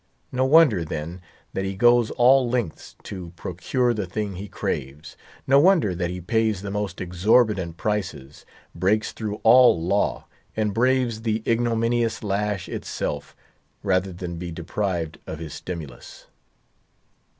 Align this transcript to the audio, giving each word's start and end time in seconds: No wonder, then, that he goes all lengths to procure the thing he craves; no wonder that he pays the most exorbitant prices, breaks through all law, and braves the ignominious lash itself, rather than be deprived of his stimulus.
No 0.31 0.45
wonder, 0.45 0.83
then, 0.83 1.21
that 1.53 1.63
he 1.63 1.75
goes 1.75 2.09
all 2.09 2.49
lengths 2.49 2.95
to 3.03 3.33
procure 3.35 3.93
the 3.93 4.07
thing 4.07 4.33
he 4.33 4.47
craves; 4.47 5.15
no 5.45 5.59
wonder 5.59 5.93
that 5.93 6.09
he 6.09 6.19
pays 6.19 6.63
the 6.63 6.71
most 6.71 6.99
exorbitant 6.99 7.77
prices, 7.77 8.43
breaks 8.73 9.11
through 9.11 9.35
all 9.43 9.79
law, 9.79 10.25
and 10.57 10.73
braves 10.73 11.21
the 11.21 11.43
ignominious 11.45 12.23
lash 12.23 12.67
itself, 12.67 13.35
rather 13.83 14.11
than 14.11 14.37
be 14.39 14.49
deprived 14.51 15.19
of 15.27 15.37
his 15.37 15.53
stimulus. 15.53 16.25